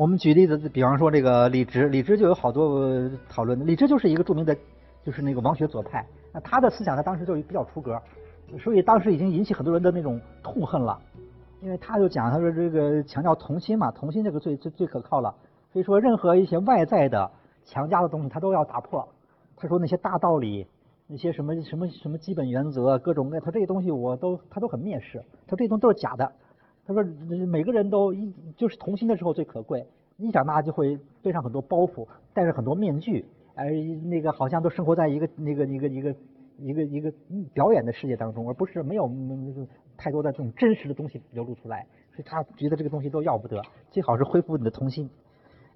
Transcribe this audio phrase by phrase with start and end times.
[0.00, 2.90] 我们举例子，比方说这个李直，李直就有好多
[3.28, 3.66] 讨论。
[3.66, 4.56] 李直就是一个著名的，
[5.04, 6.02] 就是那个王学左派。
[6.32, 8.00] 那他的思想他，当时就比较出格，
[8.58, 10.98] 所以当时已经引起很多人的那种痛恨了。
[11.60, 15.34] 因为他就讲，他说这个强调同心嘛，同心这个最最最可靠了。
[15.70, 17.30] 所以说，任何一些外在的
[17.66, 19.06] 强加的东西，他都要打破。
[19.54, 20.66] 他说那些大道理，
[21.08, 25.22] 那些什么什么什么基本原则，各种各，他这些东西我都他都很蔑视。
[25.46, 26.32] 他这些东西都是假的。
[26.86, 27.04] 他说
[27.46, 36.14] 每个人都一就是童心的时候最可贵，一长大就会背上很多包袱，戴着很多面具，而那个好像都生活在一个那个一个一个
[36.58, 37.12] 一个一个
[37.52, 39.08] 表演的世界当中，而不是没有
[39.96, 41.86] 太多的这种真实的东西流露出来。
[42.12, 45.08] 所以他觉得这个东西都要不得，最好是恢复你的童心。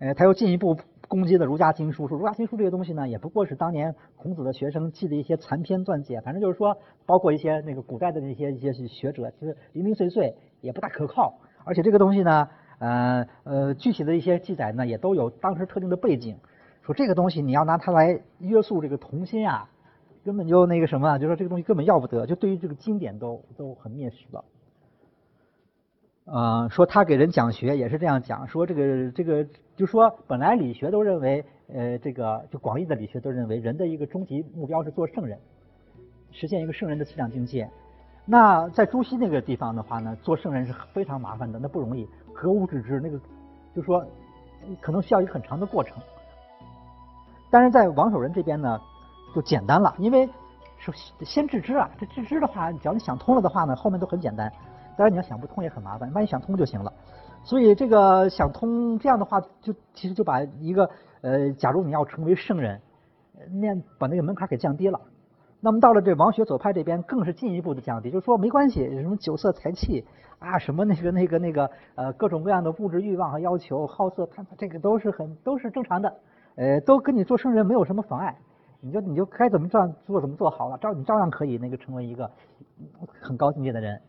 [0.00, 0.76] 呃，他又进一步
[1.08, 10.34] 攻击的儒家经书，说儒家经书这些东西呢，也不过是当年孔子的学生记的一些残篇断简，反正就是说，包括一些那个古代的那些一些学者，就是零零碎碎。
[10.60, 11.34] 也不大可靠，
[11.66, 16.38] 而且这个东西呢，呃呃，具体的一些记载呢，也都有当时特定的背景。
[16.80, 19.68] 说这个东西你要拿它来约束这个童心啊，
[20.24, 24.42] 根本就那个什么，就说这个东西根本要不得，就对于这个经典都都很蔑视了。
[26.26, 35.38] 呃，说他给人讲学也是这样讲，说这个这个，就说本来理学都认为，呃，这个就广义的理学都认为人的一个终极目标是做圣人，
[36.32, 37.68] 实现一个圣人的思想境界。
[38.24, 42.08] 那在朱熹那个地方的话呢，做圣人是非常麻烦的，那不容易。
[42.32, 43.20] 格物致知，那个
[43.74, 44.02] 就说
[44.80, 45.98] 可能需要一个很长的过程。
[47.50, 48.80] 但是在王守仁这边呢，
[49.34, 50.26] 就简单了，因为
[50.78, 54.50] 首先先致知啊，这致知的话，只要你想通了的话呢，后面都很简单。
[54.96, 56.92] 当然你要想不通也很麻烦，万一想通就行了。
[57.42, 60.88] 所以这个想通这样的话，就其实就把一个
[61.20, 62.80] 呃，假如你要成为圣人，
[63.60, 65.00] 那把那个门槛给降低了。
[65.60, 70.04] 那么到了这王学左派这边，更是进一步的降低，就是说没关系，什么酒色财气
[70.38, 76.14] 啊，什么那个那个那个呃各种各样的物质欲望和要求，好色贪这个都是很都是正常的，
[76.56, 78.36] 呃，都跟你做圣人没有什么妨碍，
[78.80, 82.30] 你就你就该怎么做做怎么做好了，照你照样可以那个成为一个
[83.22, 84.00] 很高境界的人。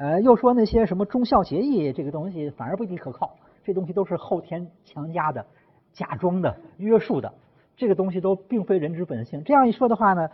[0.00, 5.44] 呃，又说那些什么忠孝节义这个东西反而不一定可靠，这东西都是后天强加的、
[5.92, 7.30] 假装的、约束的，
[7.76, 9.44] 这个东西都并非人之本性。
[9.44, 10.26] 这样一说的话呢？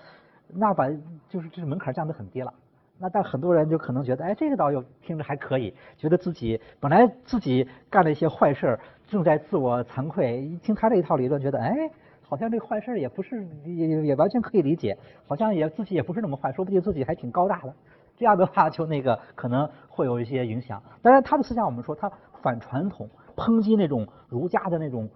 [0.54, 0.88] 那把
[1.28, 2.54] 就是这门槛降得很低了，
[2.96, 8.78] 那但很多人就可能觉得，哎，这个倒又听着还可以，觉得自己本来自己干了一些坏事，
[9.08, 11.74] 正在自我惭愧，一听他这一套理论，觉得，哎，
[12.22, 14.96] 好像这坏事也不是也也完全可以理解，
[15.26, 17.74] 好像也自己也不是那么坏，说不定自己还挺高大的，
[18.16, 20.82] 这样的话就那个可能会有一些影响。
[21.02, 22.10] 当然，他的思想我们说他
[22.42, 25.08] 反传统，抨击那种儒家的那种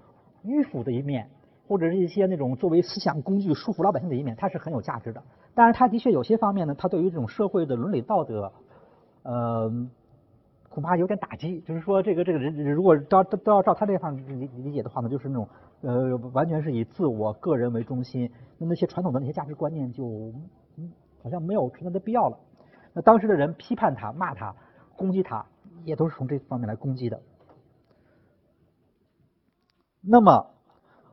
[0.44, 1.28] 迂腐的一面。
[1.70, 5.22] 或者是一些那种作为思想工具束缚老百姓的一面，他是很有价值的。
[5.54, 8.52] 但是，他的确有些方面呢，他对于这种社会的伦理道德，
[9.22, 9.70] 呃，
[10.68, 11.60] 恐怕有点打击。
[11.60, 15.48] 就是说，这个这个人如果照都都要照他这方理理解的话呢，就是那种
[15.82, 18.28] 呃，完全是以自我个人为中心，
[18.58, 20.32] 那那些传统的那些价值观念就
[20.76, 20.90] 嗯
[21.22, 22.36] 好像没有存在的必要了。
[22.92, 24.54] 那当时的人批判他、骂他、
[24.96, 25.44] 攻击他，
[25.84, 27.20] 也都是从这方面来攻击的。
[30.00, 30.46] 那么。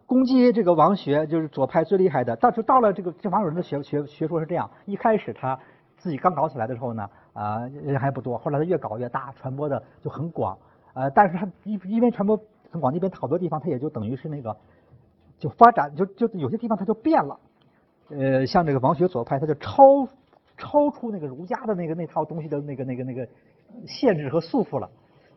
[0.10, 5.60] 攻击这个王学就是左派最厉害的，到就到了这个这王守仁的学学学说是这样：一开始他
[5.98, 10.58] 自己刚搞起来的时候呢，啊人还不多，后来他越搞越大，传播的就很广，
[10.94, 12.40] 呃，但是他一因为传播
[12.72, 14.56] 很广，那边好多地方他也就等于是那个
[15.38, 17.38] 就发展就就有些地方他就变了，
[18.08, 20.08] 呃，像这个王学左派他就超
[20.58, 23.28] 超出那个儒家的那个那套东西的那个那个那个
[23.86, 24.90] 限制和束缚了，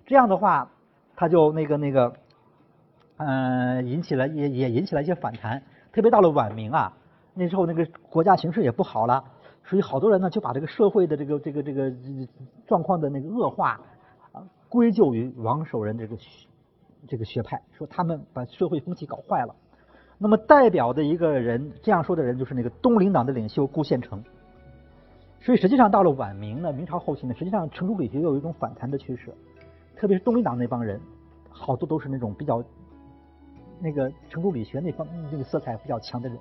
[0.07, 0.71] 这样的话
[1.15, 2.13] 他就那个那个。
[3.23, 6.91] 嗯，引起了也也引起了一些反弹，特别到了晚明啊，
[7.35, 9.23] 那时候那个国家形势也不好了，
[9.63, 11.93] 所以好多人呢就把这个社会的这个这个这个
[12.67, 13.79] 状况的那个恶化
[14.71, 16.17] 归咎于王守仁这个
[17.07, 19.55] 这个学派，说他们把社会风气搞坏了。
[20.17, 24.25] 那么代表的一个人这样说的人就是那个东林党的领袖顾宪成。
[25.41, 29.35] 所以实际上到了晚明呢，明朝后期呢，实际上程朱理学又有一种反弹的趋势，
[29.97, 31.01] 特别是东林党那帮人，
[31.49, 32.63] 好多都是那种比较。
[33.83, 36.39] 那个程朱理学那方那个色彩比较强的人，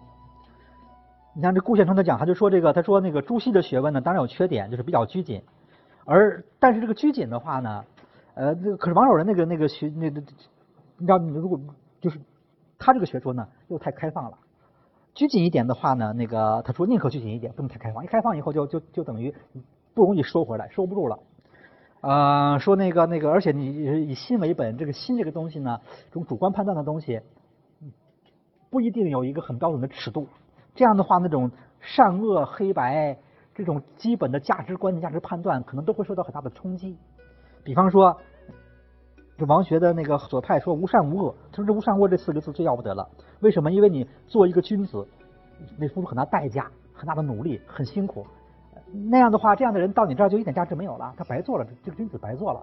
[1.33, 5.41] 你像这顾宪成他讲，他就说这个，他说那个朱熹的学问呢，当然有缺点，就是比较拘谨，
[6.03, 7.85] 而但是这个拘谨的话呢，
[8.33, 10.19] 呃，这个可是王守仁那个那个学那个，
[10.97, 11.57] 你知道，你如果
[12.01, 12.19] 就是
[12.77, 14.37] 他这个学说呢，又太开放了，
[15.13, 19.33] 拘谨一点的话呢，那个他说宁可拘谨一点，不能太开放，一开放以后就就就等于
[19.93, 21.19] 不容易收回来，收不住了。
[22.01, 27.19] 呃，说那个那个，而且你以心为本，这个心这个东西呢，这种主观判断的东西，
[28.69, 30.27] 不一定有一个很标准的尺度。
[30.75, 31.51] 这样的话，那种
[31.81, 33.17] 善恶黑白
[33.53, 36.97] 这种基本的价值观、念、价值判断，可能都会受到很大的冲击。
[37.65, 38.17] 比方说，
[39.39, 43.07] 就王学的那个左派说无善无恶，他说这无善无恶这四个字最要不得了。
[43.39, 43.71] 为什么？
[43.71, 45.07] 因为你做一个君子，
[45.79, 48.25] 得付出很大代价、很大的努力、很辛苦。
[49.09, 52.61] 那样的话，这样的人到你这儿就一点价值没有了，他白做了，这个君子白做了，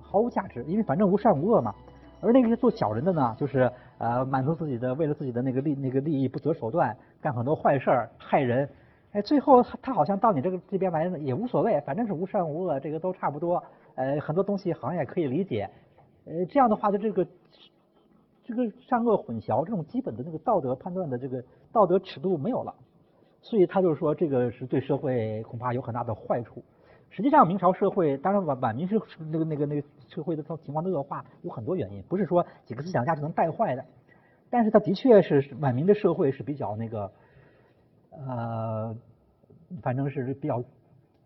[0.00, 0.64] 毫无价值。
[0.64, 1.74] 因为反正无善无恶嘛。
[2.20, 8.66] 而那个做小人的呢，就是呃满足自己的，为了自己的那个利那个利益不择手段，干很多坏事儿，害人。
[9.12, 13.62] 哎，最后他他好像到你这个这边来也无所谓，反正是无善无恶，这个都差不多。
[13.96, 15.68] 呃，很多东西好像也可以理解。
[16.26, 17.26] 呃，这样的话，就这个
[18.44, 21.42] 这个善恶混淆，这种基本的那个道德判断的这个
[21.72, 22.74] 道德尺度没有了，
[23.42, 26.62] 所以他就说，这个是对社会恐怕有很大的坏处。
[27.10, 29.00] 实际上，明朝社会，当然晚晚明是
[29.30, 33.84] 那个那个那个社会的情况的恶化有很多原因，不是说几个思想家就能带坏的。
[34.50, 37.12] 但是他的确是晚明的社会是比较那个
[38.10, 38.96] 呃，
[39.82, 40.62] 反正是比较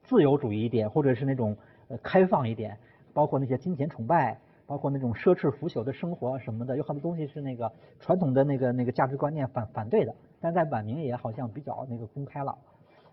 [0.03, 1.57] 自由主义一点，或者是那种
[1.89, 2.77] 呃开放一点，
[3.15, 4.39] 包括那些金钱崇拜。
[4.69, 12.55] 包括那种奢侈腐朽的生活什么的，有很多东西是那个传统的那个那个价值观念反反对的，但在晚明也好像比较那个公开了，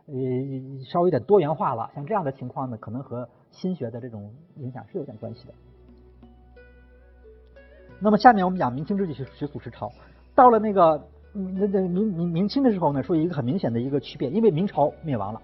[0.07, 0.13] 呃，
[0.83, 1.89] 稍微有点多元化了。
[1.95, 5.53] 像这样的情况呢，可能和新学的这种影响是有点关系的。
[8.01, 9.89] 那么下面我们讲明清之际学学祖师朝，
[10.35, 15.41] 到了那个那那明明明清的时候呢，说一个很明显的一个区别，因为明朝灭亡了，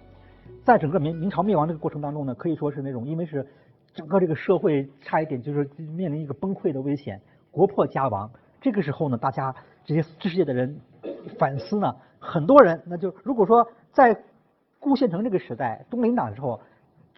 [0.66, 3.48] 在整个明明朝灭亡这个过程当中呢，可以说是那种因为是。
[3.94, 7.22] 整个这个社会差一点就是面临一个崩溃的危险，
[7.52, 8.32] 国破家亡。
[8.62, 9.54] 这个时候呢，大家
[9.84, 10.80] 这些知识界的人
[11.38, 14.24] 反思呢，很多人那就如果说在
[14.80, 16.62] 顾县城这个时代，东林党的时候，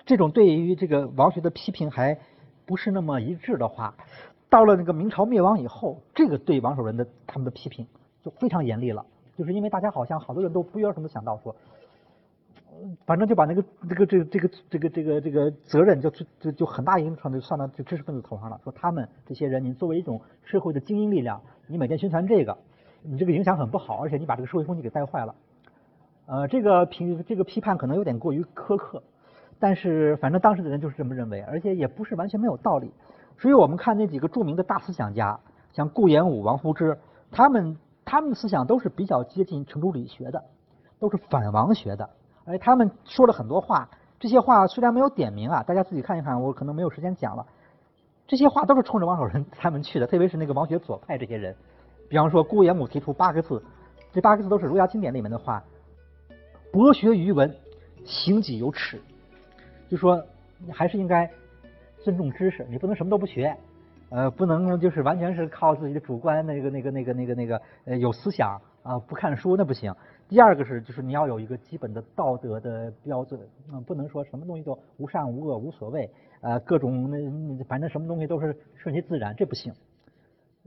[0.06, 2.18] 这种对于这个王学的批评还
[2.66, 3.94] 不是那么一致的话，
[4.50, 7.86] 到了那个明朝灭亡以后，这个对王守仁的他们的批评
[8.24, 9.06] 就非常严厉了，
[9.38, 11.56] 就是因为大家好像好多人都不约而同的想到说。
[13.06, 16.10] 反正就把那个这个这个这个这个这个这个责任就
[16.40, 18.60] 就就很大一部分就算到就知识分子头上了。
[18.64, 22.58] 说他们这些人，你作为一种社会的精英力量，你每天宣传这个，
[23.02, 25.36] 你这个影响很不好，而且你把这个社会风气给带坏了。
[26.26, 29.04] 呃，这个评这个批判可能有点过于苛刻，
[29.60, 32.94] 但是反正当时的人就是这么认为，而且也不是完全没有道理。
[33.38, 35.40] 所以我们看那几个著名的大思想家，
[35.74, 36.98] 像顾炎武、王夫之，
[37.32, 40.44] 他们他们的思想都是比较接近程朱理学的，
[41.00, 42.10] 都是反王学的。
[42.46, 43.88] 哎，他们说了很多话，
[44.20, 47.46] 这些话虽然没有点名啊，大家自己看一看，我可能没有时间讲了。
[48.28, 51.56] 这些话都是冲着王守仁 他们去的，特别是那个王学左派这些人。
[52.10, 53.64] 比方说，顾炎武提出八个字，
[54.12, 55.64] 这八个字都是儒家经典里面的话：
[56.72, 57.54] 博学于文，
[58.06, 59.02] 行己有耻。
[59.90, 60.24] 就说
[60.66, 61.30] 你还是应该
[62.04, 63.56] 尊重知识，你不能什么都不学，
[64.10, 69.94] 呃，不能就是完全是靠自己的主观那个那个那个那个那个呃有思想啊，不看书那不行。
[70.30, 73.40] 第二个是，就是你要有一个基本的道德的标准，
[73.72, 76.10] 嗯，不能说什么东西都无善无恶无所谓，
[76.42, 79.72] 呃，各种那反正什么东西都是顺其自然，这不行。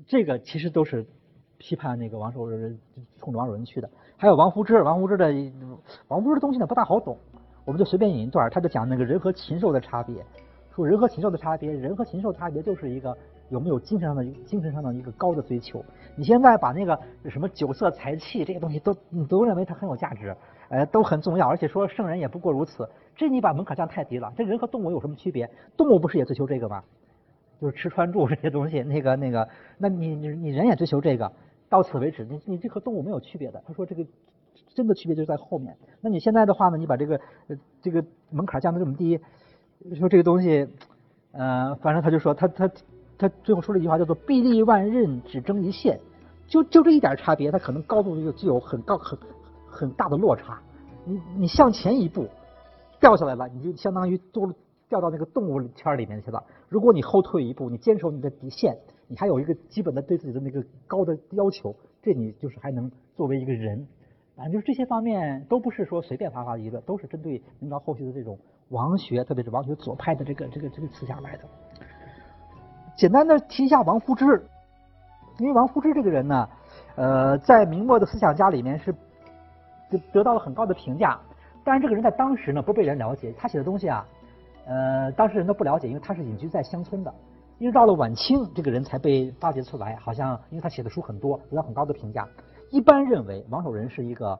[0.07, 1.05] 这个其实都是
[1.59, 2.79] 批判那个王守仁，
[3.19, 3.91] 冲着王守仁去的。
[4.17, 5.27] 还有王夫之，王夫之的
[6.09, 7.19] 王夫之的东西呢不大好懂，
[7.65, 10.25] 我们就随便引一段，他就讲那个人和禽兽的差别，
[10.75, 13.17] 说人和禽兽的差别，人和禽兽差别就是一个。
[13.49, 15.85] 有没有精神上的精神上的一个高的追求？
[16.17, 16.99] 你现在把那个
[17.29, 20.35] 什么酒色财气这些东西都你都认为它很有价值，
[20.69, 24.33] 呃，都很重要，而且说圣人也不过如此，这你把门槛降太低了。
[24.37, 25.49] 这人和动物有什么区别？
[25.77, 26.83] 动物不是也追求这个吗？
[27.61, 29.49] 就是吃穿住这些东西，那个那个，
[29.79, 31.31] 那你你你人也追求这个，
[31.69, 33.63] 到此为止，你你这和动物没有区别的。
[33.67, 34.05] 他说这个
[34.75, 35.77] 真的区别就在后面。
[36.01, 36.77] 那你现在的话呢？
[36.77, 37.21] 你把这个
[37.81, 39.21] 这个门槛降得这么低，
[39.95, 40.69] 说这个东西，
[41.33, 42.71] 呃，反正他就说他他。
[43.19, 45.99] 他最后说了一句话，叫做“臂力万仞，只争一线”，
[46.47, 49.19] 就就这一点差别，他可能高度就具有很高很
[49.67, 50.61] 很大的落差。
[51.05, 52.27] 你你向前一步
[53.01, 54.53] 掉下来了，你就相当于都
[54.89, 56.43] 掉到那个动物圈里面去了。
[56.69, 58.77] 如果你后退一步，你坚守你的底线，
[59.09, 63.87] 你还有一个基本的对自己的那个高的要求，这你就是还能作为一个人。
[64.37, 71.45] 反正就是这些方面都不是说随便发发议论，都是针对明朝后续的这种王学，特别是王学左派的这个这个这个思想来的。
[72.97, 74.25] 简单的提一下王夫之，
[75.39, 76.49] 因为王夫之这个人呢，
[76.95, 78.91] 呃，在明末的思想家里面是
[79.91, 81.21] 得得到了很高的评价。
[81.63, 84.07] 但是这个人在当时呢不被人了解，他写的东西啊，
[84.65, 87.13] 呃，当时人都不了解，因为他是隐居在乡村的。
[87.59, 92.27] 一直到了晚清，这个人才被发掘出来，好像因为他写的书很多，得到很高的评价。
[92.71, 94.39] 一般认为王守仁是一个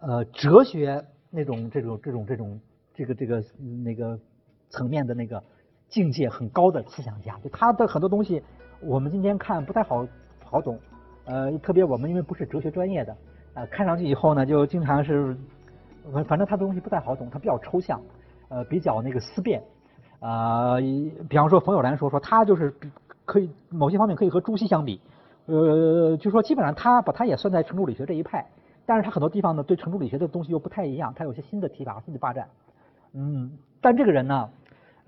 [0.00, 2.60] 呃哲学那种这种这种这种
[2.94, 3.42] 这个这个
[3.82, 4.18] 那个
[4.68, 5.42] 层面的那个。
[5.88, 8.42] 境界很高的思想家，就他的很多东西，
[8.80, 10.06] 我们今天看不太好
[10.44, 10.78] 好懂，
[11.24, 13.16] 呃，特别我们因为不是哲学专业的，
[13.54, 15.36] 呃，看上去以后呢，就经常是，
[16.26, 18.00] 反正他的东西不太好懂，他比较抽象，
[18.48, 19.62] 呃，比较那个思辨，
[20.20, 20.76] 啊，
[21.28, 22.74] 比方说冯友兰说说他就是
[23.24, 25.00] 可以某些方面可以和朱熹相比，
[25.46, 28.46] 呃，就说基本上他把他也算在程朱理学这一派，
[28.84, 32.46] 但是他很多地方呢对程朱理学的东西又不太一样，他有些新的提法、新的发展。
[33.14, 34.48] 嗯，但这个人呢，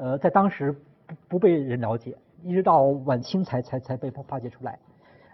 [0.01, 0.73] 呃，在当时
[1.07, 4.79] 不不被人了解，一直到晚清才才才被发掘出来。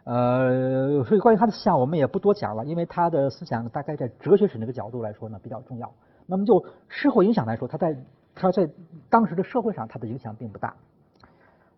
[0.03, 5.89] 呃，所以关于他的思想我们也不多讲了，因为他的思想大概在哲学史那个角度来说呢比较重要。
[6.27, 7.97] 那么就社会影响来说，他在
[8.35, 8.69] 他在
[9.09, 10.75] 当时的社会上他的影响并不大。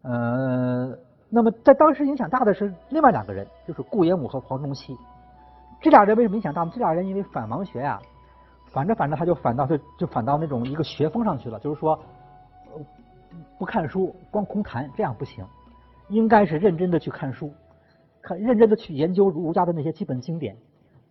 [0.00, 0.96] 呃，
[1.28, 4.96] 那么在当时影响大的是另外两个人，就是顾炎武和黄宗羲。
[5.82, 6.70] 这俩人为什么影响大呢？
[6.74, 8.00] 这俩人因为反王学呀，
[8.66, 11.98] 反着反着他就反到就就反到那种一个学风上去了，就是说
[13.58, 15.44] 不看书光空谈这样不行，
[16.08, 17.52] 应该是认真的去看书。
[18.20, 20.56] 看认真的去研究儒家的那些基本经典，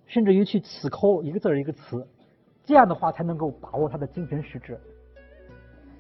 [0.05, 2.05] 甚至于去死抠一个字一个词，
[2.65, 4.77] 这样的话才能够把握他的精神实质。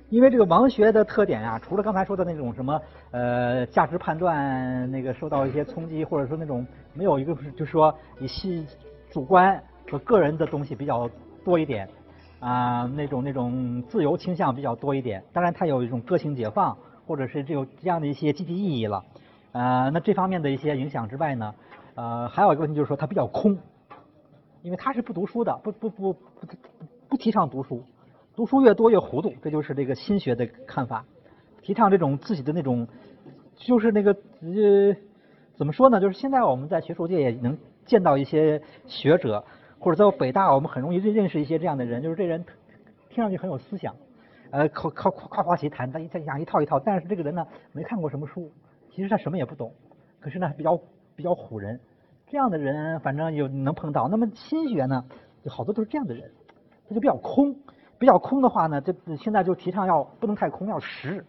[0.09, 8.65] 因为这个王学的特点啊，除了刚才说的那种什么呃价值判断那个受到一些冲击，或者说那种没有一个就是说以系
[9.09, 11.09] 主观和个人的东西比较
[11.43, 11.89] 多一点
[12.39, 15.23] 啊，那种那种自由倾向比较多一点。
[15.33, 19.03] 当然，它有一种个性解放，或者是这有这样的一些积极意义了。
[19.53, 21.55] 呃，那这方面的一些影响之外呢，
[21.95, 23.57] 呃，还有一个问题就是说它比较空，
[24.61, 26.19] 因为他是不读书的，不不不不
[27.09, 27.81] 不提倡读书，
[28.35, 31.05] 读书越多越糊涂，这就是这个心学的看法，
[31.63, 32.87] 提倡这种自己的那种，
[33.55, 34.95] 就是那个呃，
[35.55, 35.99] 怎么说呢？
[35.99, 39.43] 就是现在我们在学术界也能见到一些学者，
[39.79, 42.43] 或者在北大，我们很容易认认识一些这样的人，就是这人
[43.09, 43.95] 听上去很有思想，
[44.51, 48.51] 呃，靠靠夸夸其谈，他一讲一套一套，但是这个人呢，没看过什么书。
[48.89, 49.71] 其实他什么也不懂，
[50.19, 50.79] 可是呢比较
[51.15, 51.79] 比较唬人，
[52.27, 54.07] 这样的人反正有能碰到。
[54.07, 55.05] 那么心学呢，
[55.43, 56.31] 就好多都是这样的人，
[56.89, 57.55] 他就比较空。
[57.99, 61.25] 比较空的话呢，这现在就提倡要不能太空，要实。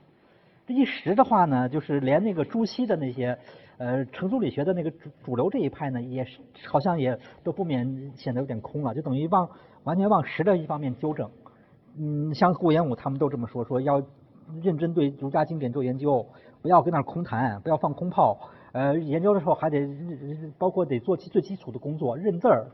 [0.66, 3.38] 这一实的话呢，就是连那个朱熹的那些
[3.78, 9.48] 呃程朱理学的那个主主流这一派呢，也是好像也都不免显得有点空了，就等于往
[9.84, 11.30] 完全往实的一方面纠正。
[11.96, 14.02] 嗯，像顾炎武他们都这么说，说要
[14.62, 16.26] 认真对儒家经典做研究。
[16.60, 18.36] 不要跟那儿空谈，不要放空炮。
[18.72, 19.78] 呃，研究的时候还得
[20.58, 22.66] 包括得做最基础的工作，认字儿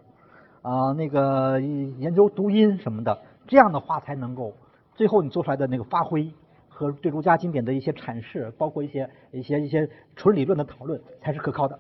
[0.63, 4.55] 啊，那个研究读音什么的，这样的话才能够
[4.95, 6.33] 最后你做出来的那个发挥
[6.75, 11.79] 和对儒家经典的一些阐释，包括一些一些一些纯理论的讨论才是可靠的。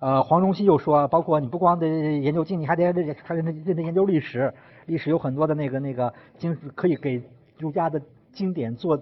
[0.00, 4.52] 呃，黄宗羲又说，包括你不光得研究经，你还得还得还得研究历史，
[4.86, 7.22] 历史有很多的那个那个经可以给
[7.58, 9.00] 儒家的经典做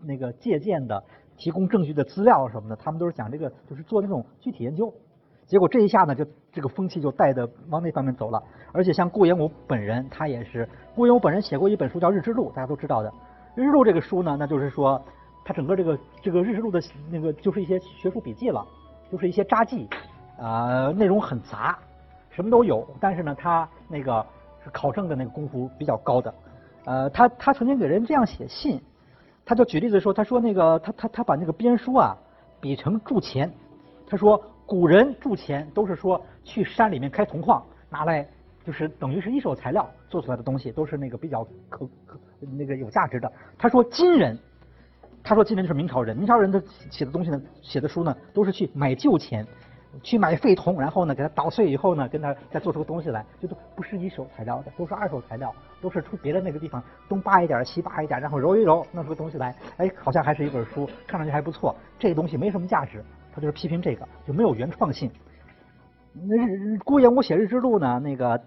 [0.00, 1.02] 那个借鉴的。
[1.38, 4.92] 提供证据的资料什么的，他们都是讲这个，就是做那种具体研究。
[5.46, 8.40] 结果这一下呢，就这个风气就带的往那方面走了。
[8.70, 13.08] 而且像顾炎武本人，他也是顾炎武本人写过一本书叫《日志录》，大家都知道的。
[13.54, 15.00] 《日志录》这个书呢，那就是说
[15.44, 16.80] 他整个这个这个《日志录》的
[17.10, 18.66] 那个就是一些学术笔记了，
[19.10, 19.88] 就是一些札记
[20.38, 21.78] 啊，内容很杂，
[22.30, 22.86] 什么都有。
[22.98, 24.24] 但是呢，他那个
[24.64, 26.34] 是考证的那个功夫比较高的。
[26.84, 28.80] 呃，他他曾经给人这样写信。
[29.44, 32.16] 他就举例子说，他说那个他他他把那个编书啊
[32.60, 33.52] 比成铸钱，
[34.06, 38.26] 他说古人铸钱都是说去山里面开铜矿拿来，
[38.64, 42.18] 就是等于是一手材料做出来的东西，都是那个比较可可
[42.56, 43.30] 那个有价值的。
[43.58, 44.38] 他说今人，
[45.22, 49.46] 他说今人就是明朝人，明朝人的写的东西呢，写的书呢都是去买旧钱。
[50.02, 61.76] 去买废铜，然后呢，给它捣碎以后呢，跟它再做出个东西来，就都不是一手材料的，都是二手材料，都是从别的那个地方东扒一点，西扒一点，然后揉一揉，弄出个东西来，哎，好像还是一本书，看上去还不错。
[61.98, 63.04] 这个东西没什么价值，
[63.34, 65.10] 他就是批评这个，就没有原创性。
[66.12, 68.40] 那日顾炎武写日志录呢，那个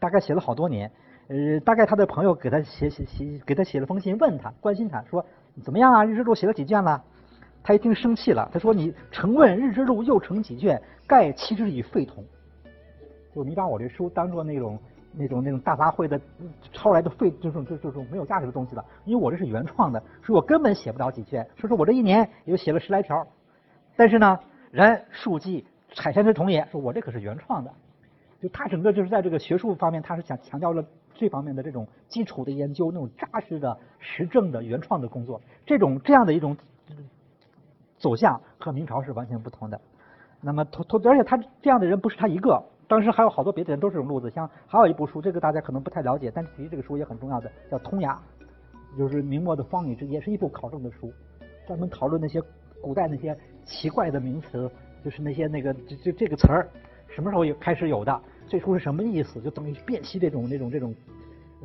[0.00, 0.90] 大概写了好多年，
[1.28, 5.24] 呃，大概他的朋友给他写写写，给他写了封信，问他关心他说
[5.62, 6.04] 怎么样啊？
[6.04, 7.02] 日志录写了几卷了？
[7.64, 10.82] 他一听生气了，他说：“你成问日之录又成几卷？
[11.06, 12.24] 盖其之以废铜。
[13.32, 14.76] 就你把我这书当做那种
[15.12, 16.20] 那种那种大杂烩的
[16.72, 18.84] 抄来的废，就是就就是没有价值的东西了。
[19.04, 21.48] 因为我这是原创的，所以我根本写不了几卷。
[21.54, 23.24] 说说我这一年也就写了十来条。
[23.94, 24.36] 但是呢，
[24.72, 27.70] 人庶几采山之同也，说我这可是原创的。
[28.40, 30.84] 就他整个就是在这个学术方面，他是想强调了
[31.14, 35.40] 这方面的这种基础的研究，那种扎实的实证的原创的工作。
[35.64, 36.56] 这种这样的一种。”
[37.96, 39.80] 走向和明朝是完全不同的。
[40.40, 44.28] 那么，同同，而且他这样的人不是他一个，当时还有好多别的人都是这种路子。
[44.28, 48.20] 像还有一部书，这个大家可能不太了解，但其实这个书也很重要的，叫《通雅》，
[48.98, 51.12] 就是明末的方语之，也是一部考证的书，
[51.64, 52.42] 专门讨论那些
[52.82, 54.68] 古代那些奇怪的名词，
[55.04, 56.68] 就是那些那个这这这个词儿
[57.08, 60.94] 什么时候有开始有的，最初是什么意思，就等于辨析这种那种这种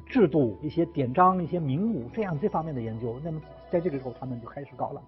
[0.06, 3.20] 制度、一些典章、一些名物这样这方面的研究。
[3.24, 5.02] 那么在这个时候，他们就开始搞了。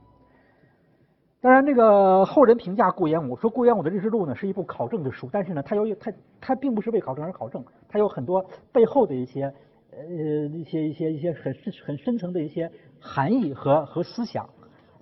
[1.41, 9.43] 当然，这个后人评价顾炎武说，顾炎武的《日志录》呢是一部考证的书，但是呢，它有它它并不是为考证而考证，它有很多背后的一些
[9.91, 10.03] 呃
[10.51, 12.69] 一些一些一些很深很深层的一些
[12.99, 14.49] 含义和和思想。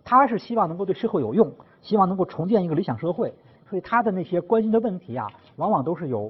[0.04, 1.52] 他是希望能够对社会有用，
[1.88, 3.34] 希望能够重建一个理想社会，
[3.70, 5.26] 所以他的那些关心的问题啊，
[5.56, 6.30] 往往都是有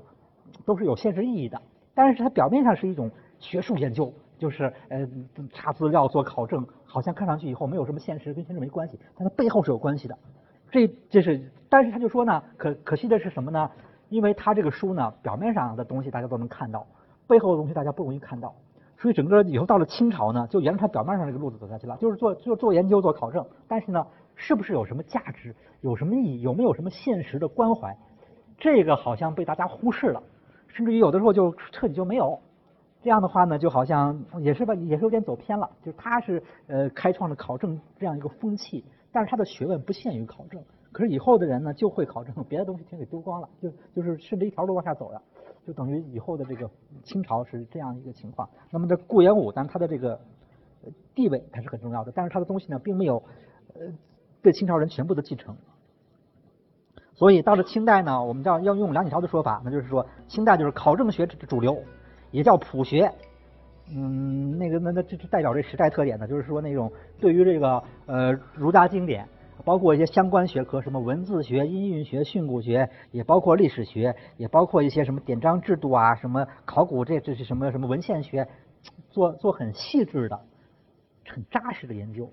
[0.67, 1.59] 都是有现实意义的。
[1.95, 3.09] 但是它表面上是一种
[3.39, 5.07] 学术研究，就是呃
[5.51, 10.15] 查资料做考证，好像看上去以后没有什么现实，跟现实没关系，但它背后是有关系的。
[10.69, 13.67] 这这是，但是他就说呢，可可惜的是什么呢？
[14.09, 16.85] 因为他这个书呢，表面上的东西大家都能看到，
[17.25, 18.53] 背后的东西大家不容易看到。
[18.99, 24.05] 所以整个以后到了清朝呢，就沿着他表面上这个路子走下去了，就是做做做研究做考证，但是呢，
[24.37, 27.97] 是不是有什么价值，有什么意义，有没有什么现实的关怀，
[28.57, 30.23] 这个好像被大家忽视了，
[30.67, 32.39] 甚至于有的时候就彻底就没有。
[33.01, 35.69] 这样的话呢，就好像也是吧，也是有点走偏了。
[35.81, 45.21] 就是他是呃开创了考证这样一个风气，但是他的学问不限于考证，可是以后的人呢就会考证，别的东西全给丢光了，就就是顺着一条路往下走了。
[45.65, 46.69] 就等于以后的这个
[47.03, 48.49] 清朝是这样一个情况。
[48.71, 50.19] 那么这顾炎武，但他的这个
[51.13, 53.21] 地位还是很重要的，但是他的东西呢，并没有
[53.73, 53.81] 呃
[54.41, 55.55] 被清朝人全部的继承。
[57.13, 61.83] 所以到了清代呢，我们叫要用梁启超的说法，那就是说清代就是考证学主流，
[62.31, 63.11] 也叫朴学。
[63.89, 69.27] 嗯，那个那那这代表这时代特点呢，就是说那种对于这个呃儒家经典。
[69.65, 78.47] 包括一些相关学科，什么文字学、音韵学、训诂学，也包括历史学，也包括一些什么典章制度啊，什么考古，这这是什么什么文献学，
[79.09, 80.39] 做做很细致的、
[81.25, 82.31] 很扎实的研究。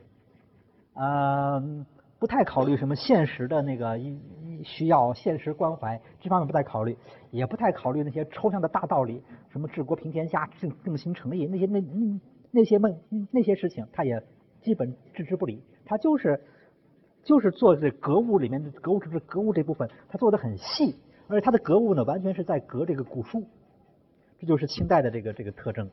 [0.94, 1.86] 嗯，
[2.24, 4.18] 不太考虑什么现实的那个一
[4.64, 6.96] 需要、现实关怀这方面不太考虑，
[7.30, 12.98] 也不太考虑那些抽象的大道理，什么治国平天下、正正心诚意那些那那那些梦
[13.30, 14.22] 那些事情，他也
[14.62, 16.40] 基本置之不理，他就是。
[17.24, 20.94] 就是做这格物里面的格物致知格物这部分，他做的很细，
[21.26, 23.42] 而且他的格物呢，完全是在格这个古书，
[24.38, 25.90] 这就是清代的这个这个特征。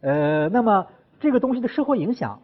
[0.00, 0.86] 呃，那么
[1.20, 2.42] 这个东西的社会影响，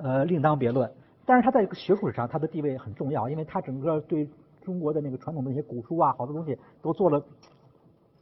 [0.00, 0.92] 呃，另当别论。
[1.30, 4.28] 但是他在学术史上，他的地位很重要，因为他整个对
[4.60, 7.24] 中国的那个传统的那些古书啊，好多东西都做了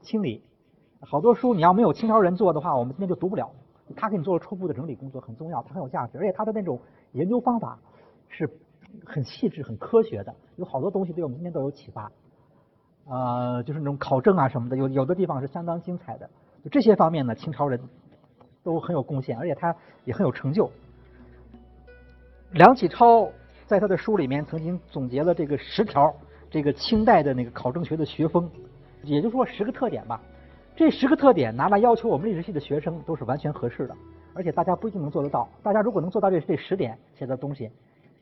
[0.03, 0.43] 清理。
[1.01, 3.51] 好多书你要没有清朝人做的话，我们今天就读不了。
[3.97, 6.79] 他给你做了初步的整理工作，很重要，他很有价值，而且他的那种
[7.13, 7.79] 研究方法
[8.29, 8.47] 是。
[9.05, 12.11] 很细致、很科学的，有好多东西对我们今天都有启发。
[13.07, 16.29] 呃，就是那种考证啊什么的，有有的地方是相当精彩的。
[16.65, 17.79] 就这些方面呢，清朝人
[18.63, 20.71] 都很有贡献，而且他也很有成就。
[22.53, 23.31] 梁启超
[23.67, 26.15] 在他的书里面曾经总结了这个十条，
[26.51, 28.51] 这个清代的那个考证学的学风，
[29.03, 30.21] 也就是说十个特点吧。
[30.75, 33.95] 这十个特点拿来要求我们历史系的学生都是完全合适的，
[34.33, 35.47] 而且大家不一定能做得到。
[35.63, 37.71] 大家如果能做到这这十点写的东西。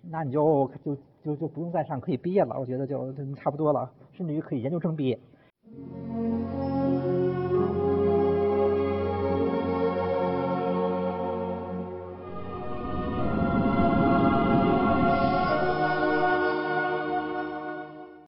[0.09, 2.57] 那你就就就就不用再上，可以毕业了。
[2.59, 5.19] 我觉得就差不多了，甚至于可以研究生毕业。